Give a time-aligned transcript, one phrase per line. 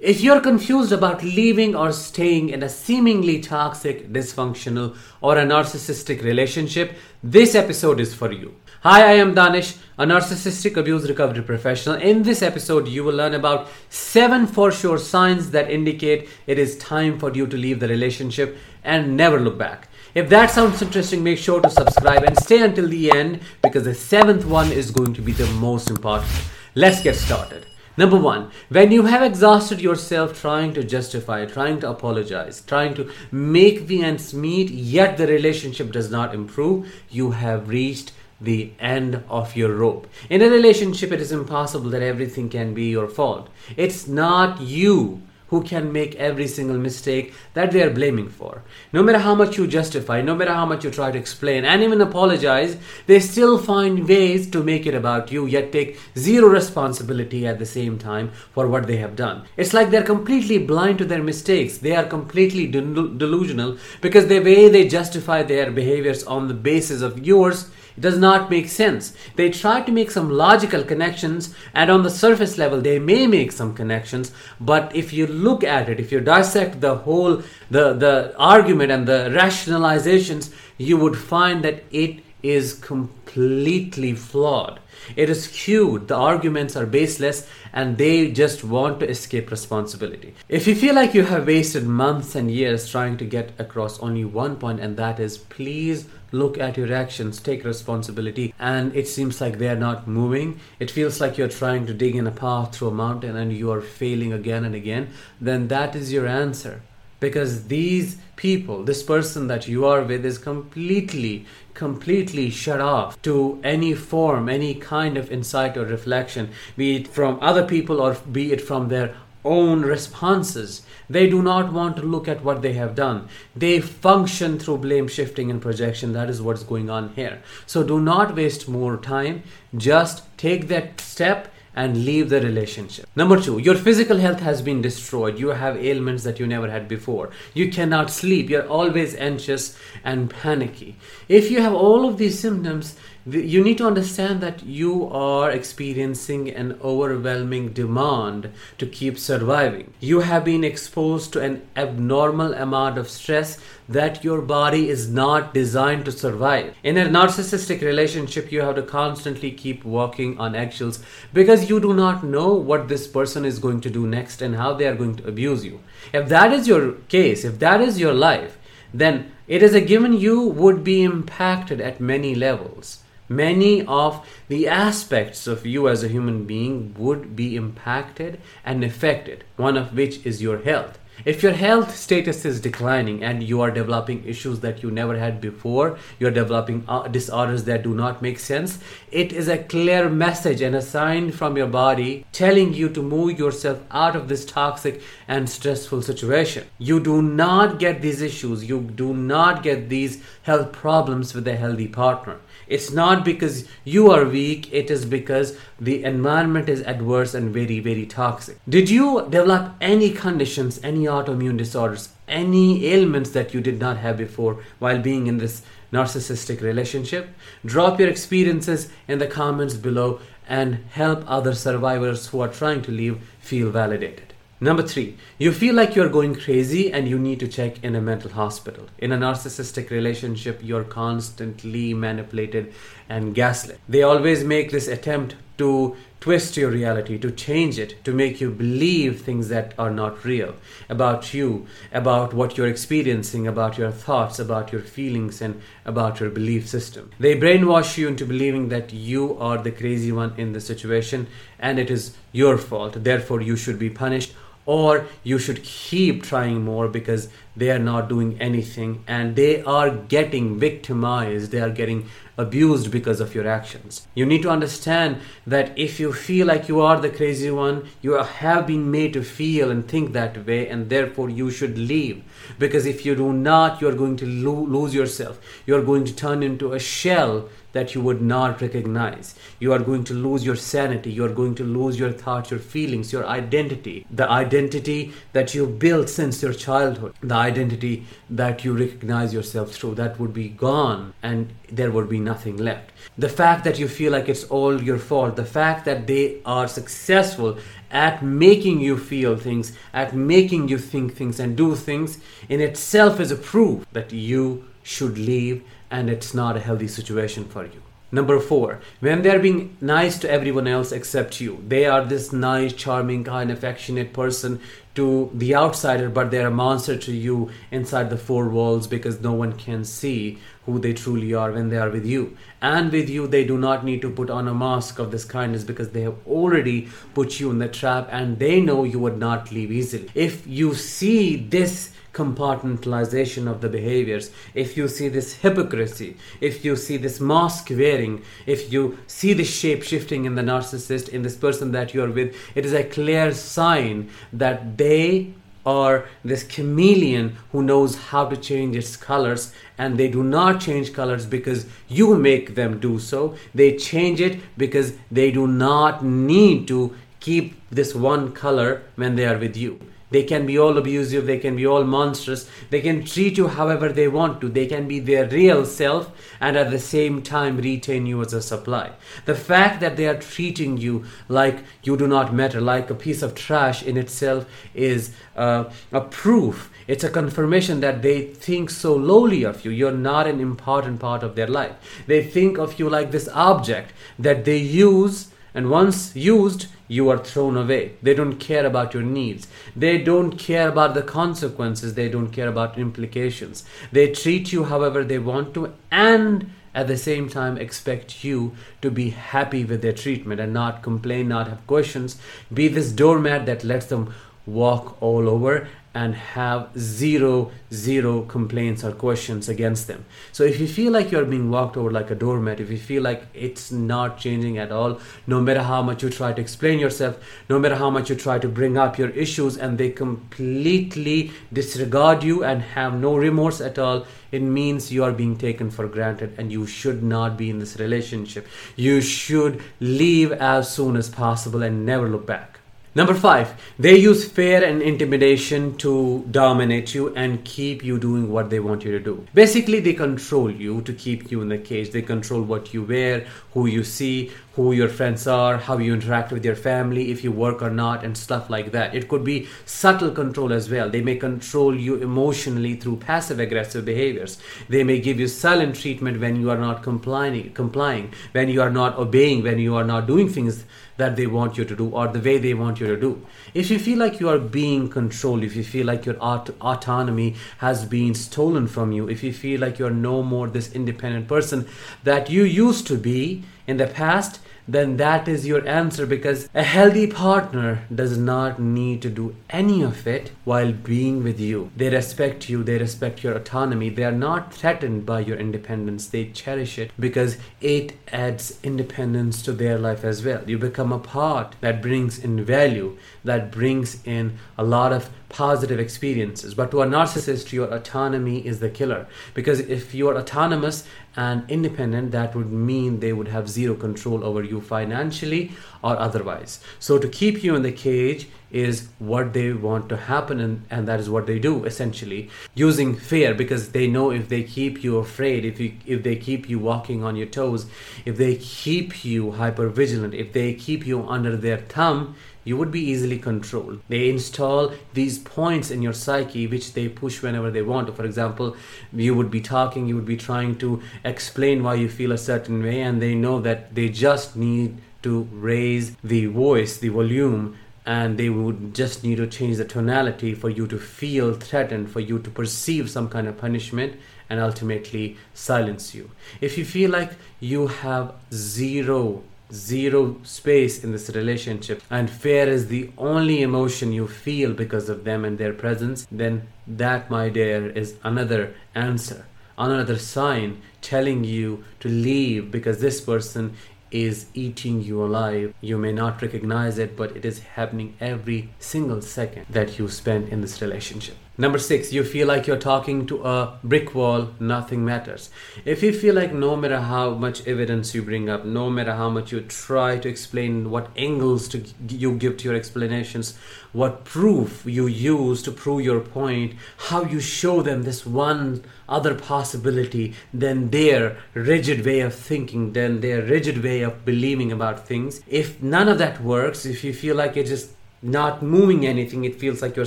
[0.00, 6.22] If you're confused about leaving or staying in a seemingly toxic, dysfunctional, or a narcissistic
[6.22, 8.54] relationship, this episode is for you.
[8.82, 11.96] Hi, I am Danish, a narcissistic abuse recovery professional.
[11.96, 16.78] In this episode, you will learn about seven for sure signs that indicate it is
[16.78, 19.88] time for you to leave the relationship and never look back.
[20.14, 23.96] If that sounds interesting, make sure to subscribe and stay until the end because the
[23.96, 26.30] seventh one is going to be the most important.
[26.76, 27.66] Let's get started.
[27.98, 33.10] Number one, when you have exhausted yourself trying to justify, trying to apologize, trying to
[33.32, 39.24] make the ends meet, yet the relationship does not improve, you have reached the end
[39.28, 40.06] of your rope.
[40.30, 43.48] In a relationship, it is impossible that everything can be your fault.
[43.76, 48.62] It's not you who can make every single mistake that they are blaming for.
[48.92, 51.82] No matter how much you justify, no matter how much you try to explain and
[51.82, 52.76] even apologize,
[53.06, 57.66] they still find ways to make it about you, yet take zero responsibility at the
[57.66, 59.44] same time for what they have done.
[59.56, 61.78] It's like they're completely blind to their mistakes.
[61.78, 67.02] They are completely del- delusional because the way they justify their behaviors on the basis
[67.02, 69.12] of yours it does not make sense.
[69.34, 73.50] They try to make some logical connections, and on the surface level, they may make
[73.50, 74.30] some connections.
[74.60, 79.08] But if you look at it, if you dissect the whole the the argument and
[79.08, 84.78] the rationalizations, you would find that it is completely flawed.
[85.16, 86.06] It is skewed.
[86.06, 90.34] The arguments are baseless and they just want to escape responsibility.
[90.48, 94.24] If you feel like you have wasted months and years trying to get across only
[94.24, 99.40] one point, and that is please look at your actions, take responsibility, and it seems
[99.40, 102.74] like they are not moving, it feels like you're trying to dig in a path
[102.74, 105.08] through a mountain and you are failing again and again,
[105.40, 106.82] then that is your answer.
[107.20, 113.60] Because these people, this person that you are with, is completely, completely shut off to
[113.64, 118.52] any form, any kind of insight or reflection, be it from other people or be
[118.52, 119.16] it from their
[119.48, 120.82] own responses.
[121.10, 123.28] They do not want to look at what they have done.
[123.56, 126.12] They function through blame shifting and projection.
[126.12, 127.42] That is what's going on here.
[127.66, 129.42] So do not waste more time.
[129.76, 133.06] Just take that step and leave the relationship.
[133.14, 135.38] Number two, your physical health has been destroyed.
[135.38, 137.30] You have ailments that you never had before.
[137.54, 138.50] You cannot sleep.
[138.50, 140.96] You're always anxious and panicky.
[141.28, 142.96] If you have all of these symptoms,
[143.34, 149.92] you need to understand that you are experiencing an overwhelming demand to keep surviving.
[150.00, 153.58] You have been exposed to an abnormal amount of stress
[153.88, 156.74] that your body is not designed to survive.
[156.82, 161.00] In a narcissistic relationship, you have to constantly keep walking on eggshells
[161.34, 164.74] because you do not know what this person is going to do next and how
[164.74, 165.80] they are going to abuse you.
[166.12, 168.58] If that is your case, if that is your life,
[168.94, 174.66] then it is a given you would be impacted at many levels many of the
[174.66, 180.24] aspects of you as a human being would be impacted and affected, one of which
[180.24, 180.98] is your health.
[181.24, 185.40] If your health status is declining and you are developing issues that you never had
[185.40, 188.78] before, you're developing uh, disorders that do not make sense,
[189.10, 193.36] it is a clear message and a sign from your body telling you to move
[193.36, 196.66] yourself out of this toxic and stressful situation.
[196.78, 201.56] You do not get these issues, you do not get these health problems with a
[201.56, 202.38] healthy partner.
[202.68, 207.80] It's not because you are weak, it is because the environment is adverse and very,
[207.80, 208.58] very toxic.
[208.68, 214.18] Did you develop any conditions, any autoimmune disorders, any ailments that you did not have
[214.18, 215.62] before while being in this
[215.92, 217.30] narcissistic relationship?
[217.64, 222.90] Drop your experiences in the comments below and help other survivors who are trying to
[222.90, 224.27] leave feel validated.
[224.60, 228.00] Number three, you feel like you're going crazy and you need to check in a
[228.00, 228.86] mental hospital.
[228.98, 232.74] In a narcissistic relationship, you're constantly manipulated
[233.08, 233.78] and gaslit.
[233.88, 238.50] They always make this attempt to twist your reality, to change it, to make you
[238.50, 240.54] believe things that are not real
[240.88, 246.30] about you, about what you're experiencing, about your thoughts, about your feelings, and about your
[246.30, 247.10] belief system.
[247.20, 251.28] They brainwash you into believing that you are the crazy one in the situation
[251.60, 254.34] and it is your fault, therefore, you should be punished
[254.68, 259.88] or you should keep trying more because they are not doing anything and they are
[259.88, 261.50] getting victimized.
[261.52, 262.04] They are getting
[262.38, 266.80] abused because of your actions you need to understand that if you feel like you
[266.80, 270.88] are the crazy one you have been made to feel and think that way and
[270.88, 272.22] therefore you should leave
[272.58, 276.04] because if you do not you are going to lo- lose yourself you are going
[276.04, 279.34] to turn into a shell that you would not recognize.
[279.58, 281.10] You are going to lose your sanity.
[281.10, 284.06] You are going to lose your thoughts, your feelings, your identity.
[284.10, 287.14] The identity that you built since your childhood.
[287.22, 289.94] The identity that you recognize yourself through.
[289.96, 292.86] That would be gone and there would be nothing left.
[293.24, 295.32] The fact that you feel like it's all your fault.
[295.36, 297.50] The fact that they are successful
[297.90, 302.10] at making you feel things, at making you think things and do things,
[302.48, 307.44] in itself is a proof that you should leave and it's not a healthy situation
[307.54, 307.82] for you.
[308.10, 312.72] Number four, when they're being nice to everyone else except you, they are this nice,
[312.72, 314.60] charming, kind, affectionate person
[314.94, 319.34] to the outsider, but they're a monster to you inside the four walls because no
[319.34, 322.36] one can see who they truly are when they are with you.
[322.60, 325.64] And with you, they do not need to put on a mask of this kindness
[325.64, 329.50] because they have already put you in the trap and they know you would not
[329.50, 330.10] leave easily.
[330.14, 336.74] If you see this, compartmentalization of the behaviors, if you see this hypocrisy, if you
[336.74, 341.36] see this mask wearing, if you see the shape shifting in the narcissist, in this
[341.36, 345.32] person that you are with, it is a clear sign that they
[345.68, 350.92] are this chameleon who knows how to change its colors and they do not change
[350.94, 353.36] colors because you make them do so.
[353.54, 359.26] They change it because they do not need to keep this one color when they
[359.26, 359.78] are with you
[360.10, 363.88] they can be all abusive, they can be all monstrous, they can treat you however
[363.88, 366.10] they want to, they can be their real self
[366.40, 368.90] and at the same time retain you as a supply.
[369.26, 373.22] The fact that they are treating you like you do not matter, like a piece
[373.22, 376.70] of trash in itself, is uh, a proof.
[376.86, 379.70] It's a confirmation that they think so lowly of you.
[379.70, 381.72] You're not an important part of their life.
[382.06, 387.18] They think of you like this object that they use, and once used, you are
[387.18, 387.92] thrown away.
[388.02, 389.46] They don't care about your needs.
[389.76, 391.94] They don't care about the consequences.
[391.94, 393.64] They don't care about implications.
[393.92, 398.52] They treat you however they want to and at the same time expect you
[398.82, 402.18] to be happy with their treatment and not complain, not have questions.
[402.52, 404.14] Be this doormat that lets them
[404.46, 405.68] walk all over
[406.00, 410.04] and have zero zero complaints or questions against them.
[410.32, 413.02] So if you feel like you're being walked over like a doormat if you feel
[413.02, 417.18] like it's not changing at all no matter how much you try to explain yourself
[417.48, 422.22] no matter how much you try to bring up your issues and they completely disregard
[422.22, 426.34] you and have no remorse at all it means you are being taken for granted
[426.38, 428.46] and you should not be in this relationship.
[428.76, 432.57] You should leave as soon as possible and never look back
[432.98, 438.50] Number five, they use fear and intimidation to dominate you and keep you doing what
[438.50, 439.24] they want you to do.
[439.34, 441.92] Basically, they control you to keep you in the cage.
[441.92, 443.24] They control what you wear,
[443.54, 447.30] who you see, who your friends are, how you interact with your family, if you
[447.30, 448.96] work or not, and stuff like that.
[448.96, 450.90] It could be subtle control as well.
[450.90, 454.38] They may control you emotionally through passive aggressive behaviors.
[454.68, 458.70] They may give you silent treatment when you are not complying, complying, when you are
[458.70, 460.64] not obeying, when you are not doing things
[460.98, 463.24] that they want you to do or the way they want you to do.
[463.54, 467.34] If you feel like you are being controlled, if you feel like your aut- autonomy
[467.58, 471.66] has been stolen from you, if you feel like you're no more this independent person
[472.04, 476.62] that you used to be in the past, then that is your answer because a
[476.62, 481.70] healthy partner does not need to do any of it while being with you.
[481.74, 486.26] They respect you, they respect your autonomy, they are not threatened by your independence, they
[486.26, 490.42] cherish it because it adds independence to their life as well.
[490.46, 495.78] You become a part that brings in value, that brings in a lot of positive
[495.78, 496.54] experiences.
[496.54, 499.06] But to a narcissist, your autonomy is the killer.
[499.34, 500.86] Because if you are autonomous
[501.16, 505.52] and independent, that would mean they would have zero control over you financially
[505.82, 506.60] or otherwise.
[506.78, 510.88] So to keep you in the cage is what they want to happen and, and
[510.88, 514.96] that is what they do essentially using fear because they know if they keep you
[514.96, 517.66] afraid if you if they keep you walking on your toes
[518.06, 522.16] if they keep you hyper vigilant if they keep you under their thumb
[522.48, 523.78] you would be easily controlled.
[523.88, 527.94] They install these points in your psyche which they push whenever they want.
[527.94, 528.56] For example,
[528.92, 532.62] you would be talking, you would be trying to explain why you feel a certain
[532.62, 538.18] way, and they know that they just need to raise the voice, the volume, and
[538.18, 542.18] they would just need to change the tonality for you to feel threatened, for you
[542.18, 543.92] to perceive some kind of punishment,
[544.30, 546.10] and ultimately silence you.
[546.40, 552.68] If you feel like you have zero zero space in this relationship and fear is
[552.68, 557.70] the only emotion you feel because of them and their presence, then that, my dear,
[557.70, 559.26] is another answer,
[559.56, 563.54] another sign telling you to leave because this person
[563.90, 565.54] is eating you alive.
[565.60, 570.28] You may not recognize it, but it is happening every single second that you spend
[570.28, 571.16] in this relationship.
[571.40, 575.30] Number six, you feel like you're talking to a brick wall, nothing matters.
[575.64, 579.08] If you feel like no matter how much evidence you bring up, no matter how
[579.08, 583.38] much you try to explain what angles to you give to your explanations,
[583.72, 586.54] what proof you use to prove your point,
[586.88, 593.00] how you show them this one other possibility than their rigid way of thinking, than
[593.00, 595.20] their rigid way of believing about things.
[595.28, 599.24] If none of that works, if you feel like it just not moving anything.
[599.24, 599.86] It feels like you're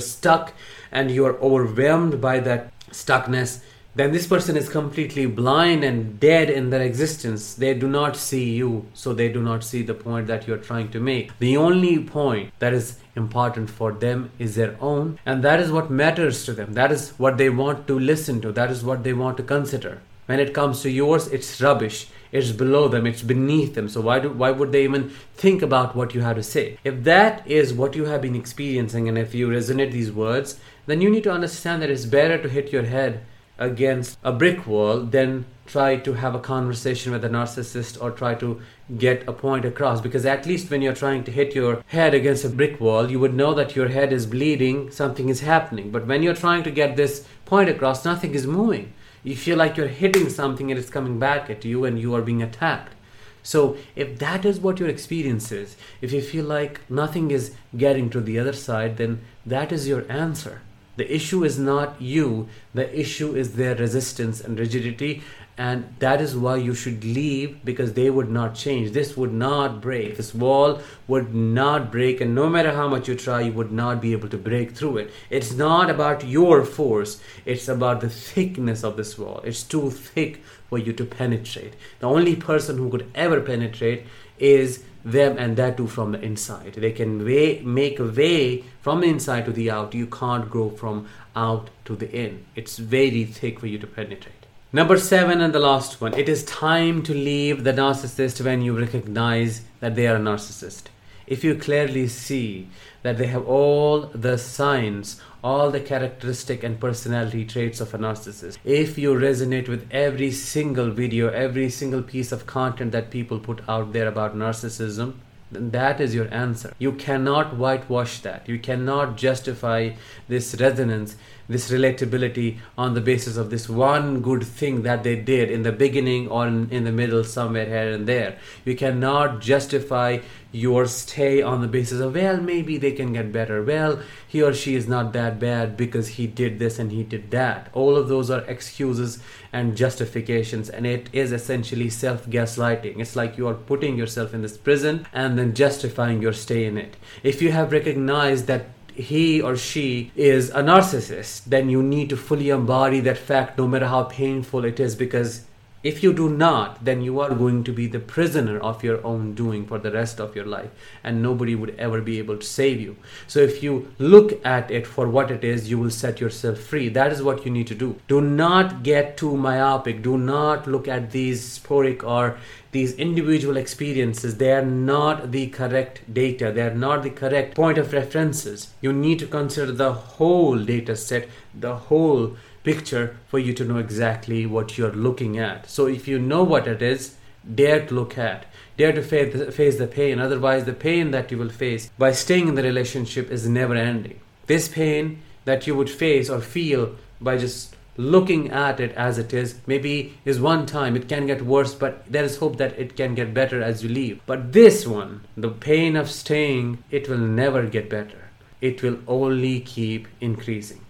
[0.00, 0.52] stuck
[0.90, 3.60] and you're overwhelmed by that stuckness.
[3.94, 7.52] Then this person is completely blind and dead in their existence.
[7.52, 10.90] They do not see you, so they do not see the point that you're trying
[10.92, 11.38] to make.
[11.38, 15.90] The only point that is important for them is their own, and that is what
[15.90, 16.72] matters to them.
[16.72, 20.00] That is what they want to listen to, that is what they want to consider.
[20.24, 22.06] When it comes to yours, it's rubbish.
[22.32, 23.06] It's below them.
[23.06, 23.88] It's beneath them.
[23.88, 26.78] So why do why would they even think about what you have to say?
[26.82, 31.02] If that is what you have been experiencing, and if you resonate these words, then
[31.02, 33.24] you need to understand that it's better to hit your head
[33.58, 38.34] against a brick wall than try to have a conversation with a narcissist or try
[38.34, 38.60] to
[38.98, 42.44] get a point across because at least when you're trying to hit your head against
[42.44, 46.06] a brick wall you would know that your head is bleeding something is happening but
[46.06, 49.88] when you're trying to get this point across nothing is moving you feel like you're
[49.88, 52.94] hitting something and it's coming back at you and you are being attacked.
[53.42, 58.08] So if that is what your experience is if you feel like nothing is getting
[58.10, 60.62] to the other side then that is your answer.
[60.96, 65.22] The issue is not you, the issue is their resistance and rigidity,
[65.58, 68.92] and that is why you should leave because they would not change.
[68.92, 70.16] This would not break.
[70.16, 74.00] This wall would not break, and no matter how much you try, you would not
[74.00, 75.10] be able to break through it.
[75.28, 79.40] It's not about your force, it's about the thickness of this wall.
[79.44, 81.74] It's too thick for you to penetrate.
[82.00, 84.06] The only person who could ever penetrate
[84.38, 89.00] is them and that too from the inside they can way, make a way from
[89.00, 93.24] the inside to the out you can't grow from out to the in it's very
[93.24, 94.41] thick for you to penetrate
[94.72, 98.78] number seven and the last one it is time to leave the narcissist when you
[98.78, 100.84] recognize that they are a narcissist
[101.26, 102.68] if you clearly see
[103.02, 108.58] that they have all the signs all the characteristic and personality traits of a narcissist.
[108.64, 113.60] If you resonate with every single video, every single piece of content that people put
[113.68, 115.14] out there about narcissism,
[115.52, 116.74] then that is your answer.
[116.78, 118.48] You cannot whitewash that.
[118.48, 119.90] You cannot justify
[120.28, 121.16] this resonance,
[121.48, 125.72] this relatability on the basis of this one good thing that they did in the
[125.72, 128.38] beginning or in, in the middle, somewhere here and there.
[128.64, 130.18] You cannot justify
[130.52, 133.62] your stay on the basis of, well, maybe they can get better.
[133.62, 137.30] Well, he or she is not that bad because he did this and he did
[137.30, 137.70] that.
[137.72, 139.18] All of those are excuses
[139.52, 143.00] and justifications, and it is essentially self gaslighting.
[143.00, 146.78] It's like you are putting yourself in this prison and then justifying your stay in
[146.78, 146.96] it.
[147.22, 152.16] If you have recognized that he or she is a narcissist, then you need to
[152.16, 155.44] fully embody that fact no matter how painful it is because
[155.82, 159.34] if you do not, then you are going to be the prisoner of your own
[159.34, 160.70] doing for the rest of your life,
[161.02, 162.96] and nobody would ever be able to save you.
[163.26, 166.88] So, if you look at it for what it is, you will set yourself free.
[166.88, 167.96] That is what you need to do.
[168.06, 170.02] Do not get too myopic.
[170.02, 172.38] Do not look at these sporic or
[172.72, 174.38] these individual experiences.
[174.38, 178.72] They are not the correct data, they are not the correct point of references.
[178.80, 183.78] You need to consider the whole data set, the whole picture for you to know
[183.78, 185.68] exactly what you're looking at.
[185.68, 187.16] So if you know what it is,
[187.54, 190.18] dare to look at, dare to face the pain.
[190.18, 194.20] Otherwise, the pain that you will face by staying in the relationship is never ending.
[194.46, 199.34] This pain that you would face or feel by just looking at it as it
[199.34, 202.96] is maybe is one time it can get worse but there is hope that it
[202.96, 207.18] can get better as you leave but this one the pain of staying it will
[207.18, 208.30] never get better
[208.62, 210.80] it will only keep increasing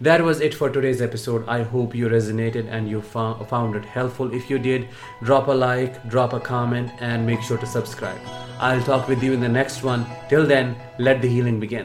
[0.00, 1.44] that was it for today's episode.
[1.48, 4.32] I hope you resonated and you found it helpful.
[4.32, 4.88] If you did,
[5.22, 8.20] drop a like, drop a comment, and make sure to subscribe.
[8.60, 10.06] I'll talk with you in the next one.
[10.28, 11.76] Till then, let the healing begin.